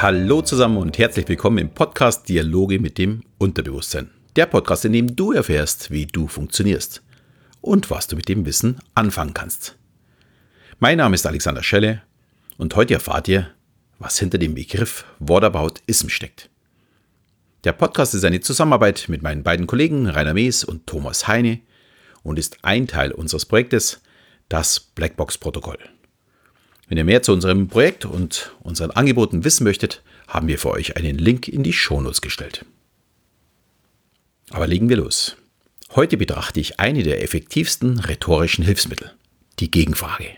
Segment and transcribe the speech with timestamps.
[0.00, 4.12] Hallo zusammen und herzlich willkommen im Podcast Dialoge mit dem Unterbewusstsein.
[4.36, 7.02] Der Podcast, in dem du erfährst, wie du funktionierst
[7.62, 9.76] und was du mit dem Wissen anfangen kannst.
[10.78, 12.00] Mein Name ist Alexander Schelle
[12.58, 13.48] und heute erfahrt ihr,
[13.98, 16.48] was hinter dem Begriff Whataboutism steckt.
[17.64, 21.58] Der Podcast ist eine Zusammenarbeit mit meinen beiden Kollegen Rainer Mees und Thomas Heine
[22.22, 24.00] und ist ein Teil unseres Projektes,
[24.48, 25.80] das Blackbox-Protokoll.
[26.88, 30.96] Wenn ihr mehr zu unserem Projekt und unseren Angeboten wissen möchtet, haben wir für euch
[30.96, 32.64] einen Link in die Shownotes gestellt.
[34.50, 35.36] Aber legen wir los.
[35.94, 39.12] Heute betrachte ich eine der effektivsten rhetorischen Hilfsmittel,
[39.58, 40.28] die Gegenfrage.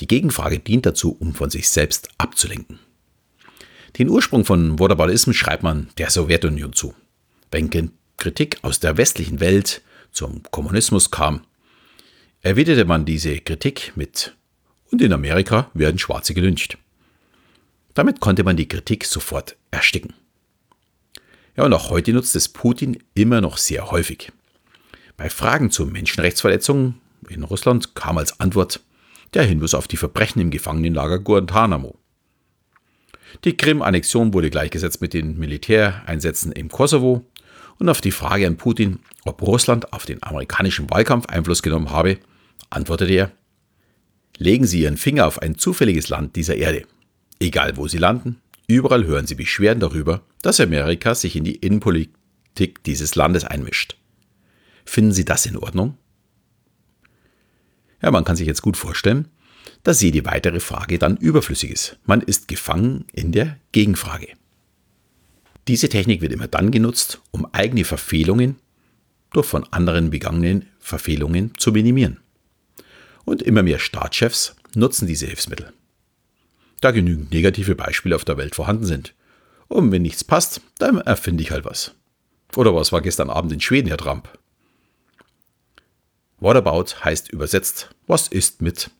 [0.00, 2.80] Die Gegenfrage dient dazu, um von sich selbst abzulenken.
[3.98, 6.94] Den Ursprung von Whataboutism schreibt man der Sowjetunion zu.
[7.52, 7.70] Wenn
[8.16, 11.42] Kritik aus der westlichen Welt zum Kommunismus kam,
[12.40, 14.34] erwiderte man diese Kritik mit
[14.94, 16.78] und in Amerika werden Schwarze gelyncht.
[17.94, 20.12] Damit konnte man die Kritik sofort ersticken.
[21.56, 24.30] Ja, und auch heute nutzt es Putin immer noch sehr häufig.
[25.16, 28.84] Bei Fragen zu Menschenrechtsverletzungen in Russland kam als Antwort
[29.34, 31.98] der Hinweis auf die Verbrechen im Gefangenenlager Guantanamo.
[33.42, 37.26] Die Krim-Annexion wurde gleichgesetzt mit den Militäreinsätzen im Kosovo
[37.80, 42.18] und auf die Frage an Putin, ob Russland auf den amerikanischen Wahlkampf Einfluss genommen habe,
[42.70, 43.32] antwortete er,
[44.38, 46.86] Legen Sie Ihren Finger auf ein zufälliges Land dieser Erde.
[47.38, 52.82] Egal wo Sie landen, überall hören Sie Beschwerden darüber, dass Amerika sich in die Innenpolitik
[52.84, 53.96] dieses Landes einmischt.
[54.84, 55.96] Finden Sie das in Ordnung?
[58.02, 59.28] Ja, man kann sich jetzt gut vorstellen,
[59.82, 61.98] dass jede weitere Frage dann überflüssig ist.
[62.04, 64.28] Man ist gefangen in der Gegenfrage.
[65.68, 68.56] Diese Technik wird immer dann genutzt, um eigene Verfehlungen
[69.32, 72.23] durch von anderen begangenen Verfehlungen zu minimieren
[73.24, 75.72] und immer mehr Staatschefs nutzen diese Hilfsmittel.
[76.80, 79.14] Da genügend negative Beispiele auf der Welt vorhanden sind.
[79.68, 81.94] Und wenn nichts passt, dann erfinde ich halt was.
[82.56, 84.28] Oder was war gestern Abend in Schweden, Herr Trump?
[86.38, 88.90] What about heißt übersetzt, was ist mit?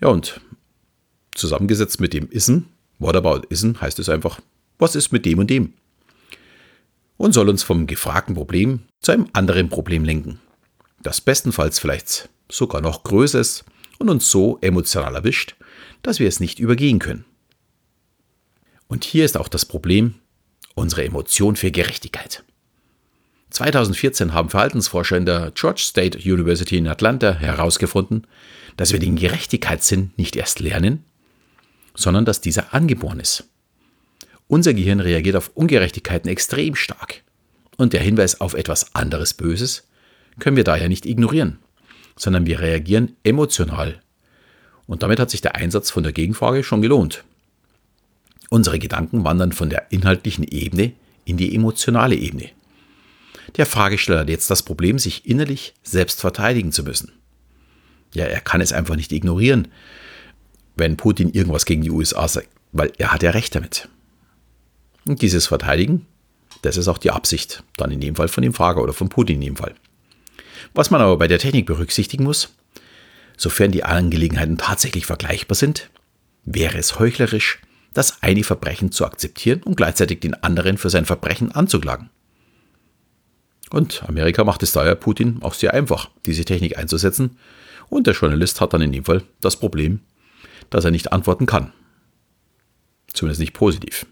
[0.00, 0.40] Ja, und
[1.34, 2.60] zusammengesetzt mit dem Ism,
[2.98, 4.40] what about ism, heißt es einfach,
[4.78, 5.74] was ist mit dem und dem?
[7.18, 10.40] Und soll uns vom gefragten Problem zu einem anderen Problem lenken,
[11.02, 13.64] das bestenfalls vielleicht sogar noch größer ist
[13.98, 15.54] und uns so emotional erwischt,
[16.02, 17.24] dass wir es nicht übergehen können.
[18.88, 20.14] Und hier ist auch das Problem,
[20.74, 22.42] unsere Emotion für Gerechtigkeit.
[23.50, 28.26] 2014 haben Verhaltensforscher in der George State University in Atlanta herausgefunden,
[28.76, 31.04] dass wir den Gerechtigkeitssinn nicht erst lernen,
[31.94, 33.44] sondern dass dieser angeboren ist.
[34.46, 37.22] Unser Gehirn reagiert auf Ungerechtigkeiten extrem stark.
[37.76, 39.88] Und der Hinweis auf etwas anderes Böses
[40.38, 41.58] können wir daher nicht ignorieren
[42.16, 44.00] sondern wir reagieren emotional.
[44.86, 47.24] Und damit hat sich der Einsatz von der Gegenfrage schon gelohnt.
[48.48, 50.92] Unsere Gedanken wandern von der inhaltlichen Ebene
[51.24, 52.50] in die emotionale Ebene.
[53.56, 57.12] Der Fragesteller hat jetzt das Problem, sich innerlich selbst verteidigen zu müssen.
[58.14, 59.68] Ja, er kann es einfach nicht ignorieren,
[60.76, 63.88] wenn Putin irgendwas gegen die USA sagt, weil er hat ja recht damit.
[65.06, 66.06] Und dieses Verteidigen,
[66.62, 69.36] das ist auch die Absicht, dann in dem Fall von dem Frager oder von Putin
[69.36, 69.74] in dem Fall.
[70.74, 72.54] Was man aber bei der Technik berücksichtigen muss,
[73.36, 75.90] sofern die Angelegenheiten tatsächlich vergleichbar sind,
[76.44, 77.60] wäre es heuchlerisch,
[77.92, 82.10] das eine Verbrechen zu akzeptieren und gleichzeitig den anderen für sein Verbrechen anzuklagen.
[83.70, 87.36] Und Amerika macht es daher Putin auch sehr einfach, diese Technik einzusetzen,
[87.88, 90.00] und der Journalist hat dann in dem Fall das Problem,
[90.70, 91.72] dass er nicht antworten kann.
[93.12, 94.06] Zumindest nicht positiv.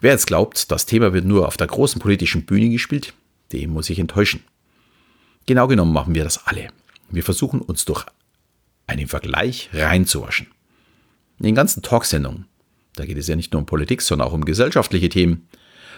[0.00, 3.14] Wer jetzt glaubt, das Thema wird nur auf der großen politischen Bühne gespielt,
[3.52, 4.44] dem muss ich enttäuschen.
[5.48, 6.68] Genau genommen machen wir das alle.
[7.08, 8.04] Wir versuchen uns durch
[8.86, 10.48] einen Vergleich reinzuwaschen.
[11.38, 12.44] In den ganzen Talksendungen,
[12.96, 15.48] da geht es ja nicht nur um Politik, sondern auch um gesellschaftliche Themen,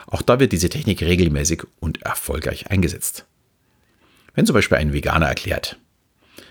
[0.07, 3.27] auch da wird diese Technik regelmäßig und erfolgreich eingesetzt.
[4.35, 5.81] Wenn zum Beispiel ein Veganer erklärt,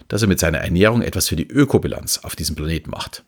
[0.10, 3.24] dass er mit seiner Ernährung etwas für die Ökobilanz auf diesem Planeten macht,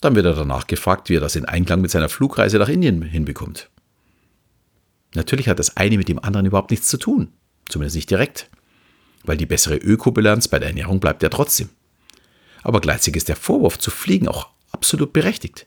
[0.00, 3.02] dann wird er danach gefragt, wie er das in Einklang mit seiner Flugreise nach Indien
[3.02, 3.70] hinbekommt.
[5.14, 7.32] Natürlich hat das eine mit dem anderen überhaupt nichts zu tun,
[7.68, 8.50] zumindest nicht direkt
[9.24, 11.68] weil die bessere Ökobilanz bei der Ernährung bleibt ja trotzdem.
[12.62, 15.66] Aber gleichzeitig ist der Vorwurf zu fliegen auch absolut berechtigt.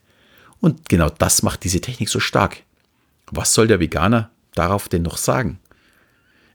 [0.59, 2.63] Und genau das macht diese Technik so stark.
[3.27, 5.59] Was soll der Veganer darauf denn noch sagen?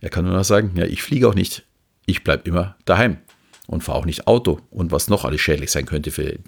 [0.01, 1.65] Er kann nur noch sagen, ja, ich fliege auch nicht,
[2.07, 3.19] ich bleibe immer daheim
[3.67, 6.39] und fahre auch nicht Auto und was noch alles schädlich sein könnte für,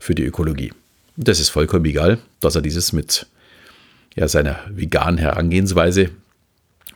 [0.00, 0.72] für die Ökologie.
[1.16, 3.26] Das ist vollkommen egal, dass er dieses mit
[4.14, 6.10] ja, seiner veganen Herangehensweise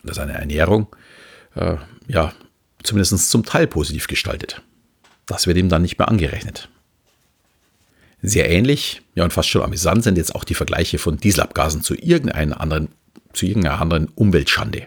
[0.03, 0.87] oder seiner Ernährung
[1.55, 2.33] äh, ja,
[2.83, 4.61] zumindest zum Teil positiv gestaltet.
[5.25, 6.69] Das wird ihm dann nicht mehr angerechnet.
[8.21, 11.93] Sehr ähnlich, ja und fast schon amüsant sind jetzt auch die Vergleiche von Dieselabgasen zu
[11.95, 12.89] irgendeiner anderen,
[13.33, 14.85] zu irgendeiner anderen Umweltschande.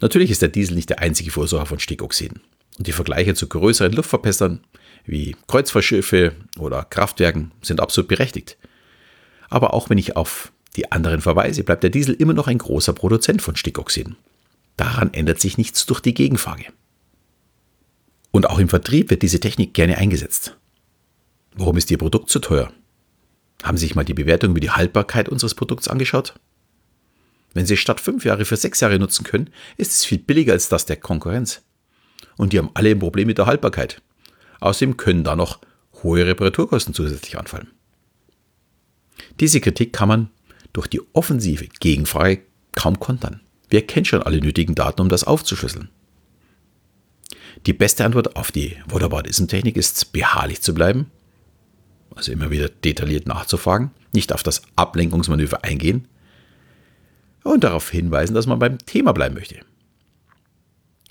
[0.00, 2.40] Natürlich ist der Diesel nicht der einzige Verursacher von Stickoxiden.
[2.78, 4.60] Und die Vergleiche zu größeren Luftverpestern
[5.04, 8.56] wie Kreuzfahrtschiffe oder Kraftwerken sind absolut berechtigt.
[9.50, 12.94] Aber auch wenn ich auf die anderen verweise, bleibt der Diesel immer noch ein großer
[12.94, 14.16] Produzent von Stickoxiden.
[14.76, 16.64] Daran ändert sich nichts durch die Gegenfrage.
[18.32, 20.56] Und auch im Vertrieb wird diese Technik gerne eingesetzt.
[21.54, 22.72] Warum ist Ihr Produkt zu teuer?
[23.62, 26.34] Haben Sie sich mal die Bewertung über die Haltbarkeit unseres Produkts angeschaut?
[27.54, 30.68] Wenn Sie statt fünf Jahre für sechs Jahre nutzen können, ist es viel billiger als
[30.68, 31.62] das der Konkurrenz.
[32.36, 34.00] Und die haben alle ein Problem mit der Haltbarkeit.
[34.60, 35.60] Außerdem können da noch
[36.02, 37.70] hohe Reparaturkosten zusätzlich anfallen.
[39.40, 40.30] Diese Kritik kann man
[40.72, 42.42] durch die offensive Gegenfrage
[42.72, 43.40] kaum kontern.
[43.68, 45.90] Wer kennt schon alle nötigen Daten, um das aufzuschlüsseln?
[47.66, 51.10] Die beste Antwort auf die Whataboutism-Technik ist, beharrlich zu bleiben,
[52.14, 56.08] also immer wieder detailliert nachzufragen, nicht auf das Ablenkungsmanöver eingehen
[57.44, 59.60] und darauf hinweisen, dass man beim Thema bleiben möchte.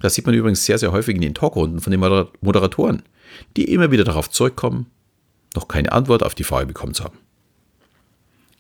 [0.01, 3.04] Das sieht man übrigens sehr, sehr häufig in den Talkrunden von den Moderatoren,
[3.56, 4.88] die immer wieder darauf zurückkommen,
[5.56, 7.18] noch keine Antwort auf die Frage bekommen zu haben.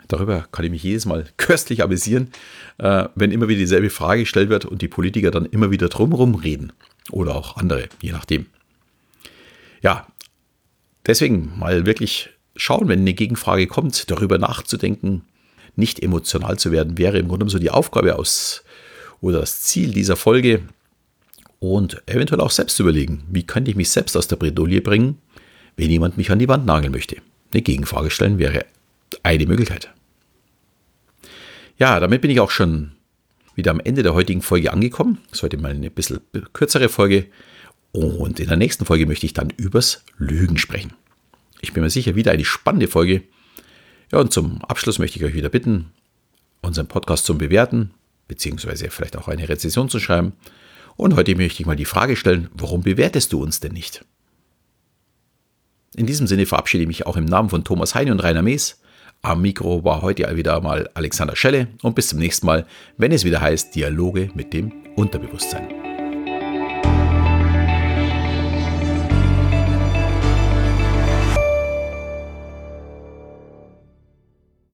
[0.07, 2.31] Darüber kann ich mich jedes Mal köstlich amüsieren,
[2.77, 6.35] äh, wenn immer wieder dieselbe Frage gestellt wird und die Politiker dann immer wieder drumherum
[6.35, 6.73] reden.
[7.11, 8.47] Oder auch andere, je nachdem.
[9.81, 10.07] Ja,
[11.05, 15.23] deswegen mal wirklich schauen, wenn eine Gegenfrage kommt, darüber nachzudenken,
[15.75, 18.63] nicht emotional zu werden, wäre im Grunde so die Aufgabe aus
[19.21, 20.63] oder das Ziel dieser Folge.
[21.59, 25.19] Und eventuell auch selbst überlegen, wie könnte ich mich selbst aus der Bredouille bringen,
[25.75, 27.17] wenn jemand mich an die Wand nageln möchte.
[27.53, 28.65] Eine Gegenfrage stellen wäre
[29.23, 29.91] eine Möglichkeit.
[31.77, 32.93] Ja, damit bin ich auch schon
[33.61, 35.19] wieder am Ende der heutigen Folge angekommen.
[35.29, 36.19] Das ist heute mal eine bisschen
[36.51, 37.27] kürzere Folge.
[37.91, 40.93] Und in der nächsten Folge möchte ich dann übers Lügen sprechen.
[41.61, 43.21] Ich bin mir sicher, wieder eine spannende Folge.
[44.11, 45.91] Ja, und zum Abschluss möchte ich euch wieder bitten,
[46.63, 47.91] unseren Podcast zum Bewerten,
[48.27, 50.33] beziehungsweise vielleicht auch eine Rezension zu schreiben.
[50.95, 54.03] Und heute möchte ich mal die Frage stellen, warum bewertest du uns denn nicht?
[55.95, 58.80] In diesem Sinne verabschiede ich mich auch im Namen von Thomas Heine und Rainer Mees.
[59.23, 62.65] Am Mikro war heute wieder mal Alexander Schelle und bis zum nächsten Mal,
[62.97, 65.90] wenn es wieder heißt Dialoge mit dem Unterbewusstsein.